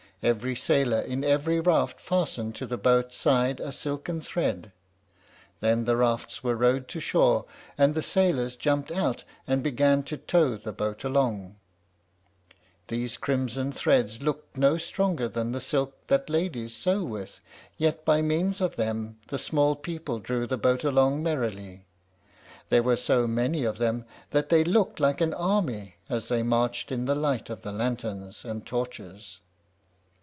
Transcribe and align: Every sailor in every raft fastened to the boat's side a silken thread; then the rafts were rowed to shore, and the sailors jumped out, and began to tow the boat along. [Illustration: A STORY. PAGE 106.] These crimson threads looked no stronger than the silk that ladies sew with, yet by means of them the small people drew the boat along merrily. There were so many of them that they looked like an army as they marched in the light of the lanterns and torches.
Every 0.23 0.55
sailor 0.55 0.99
in 0.99 1.23
every 1.23 1.59
raft 1.59 1.99
fastened 1.99 2.53
to 2.57 2.67
the 2.67 2.77
boat's 2.77 3.17
side 3.17 3.59
a 3.59 3.71
silken 3.71 4.21
thread; 4.21 4.71
then 5.61 5.85
the 5.85 5.97
rafts 5.97 6.43
were 6.43 6.55
rowed 6.55 6.87
to 6.89 6.99
shore, 6.99 7.45
and 7.75 7.95
the 7.95 8.03
sailors 8.03 8.55
jumped 8.55 8.91
out, 8.91 9.23
and 9.47 9.63
began 9.63 10.03
to 10.03 10.17
tow 10.17 10.57
the 10.57 10.73
boat 10.73 11.03
along. 11.03 11.55
[Illustration: 12.87 12.87
A 12.87 13.09
STORY. 13.09 13.37
PAGE 13.37 13.57
106.] 13.57 13.65
These 13.65 13.65
crimson 13.65 13.71
threads 13.71 14.21
looked 14.23 14.57
no 14.59 14.77
stronger 14.77 15.27
than 15.27 15.53
the 15.53 15.59
silk 15.59 15.97
that 16.05 16.29
ladies 16.29 16.75
sew 16.75 17.03
with, 17.03 17.39
yet 17.79 18.05
by 18.05 18.21
means 18.21 18.61
of 18.61 18.75
them 18.75 19.17
the 19.29 19.39
small 19.39 19.75
people 19.75 20.19
drew 20.19 20.45
the 20.45 20.55
boat 20.55 20.83
along 20.83 21.23
merrily. 21.23 21.87
There 22.69 22.83
were 22.83 22.95
so 22.95 23.25
many 23.25 23.63
of 23.63 23.79
them 23.79 24.05
that 24.29 24.49
they 24.49 24.63
looked 24.63 24.99
like 24.99 25.19
an 25.19 25.33
army 25.33 25.95
as 26.09 26.27
they 26.27 26.43
marched 26.43 26.91
in 26.91 27.05
the 27.05 27.15
light 27.15 27.49
of 27.49 27.63
the 27.63 27.71
lanterns 27.71 28.45
and 28.45 28.63
torches. 28.67 29.39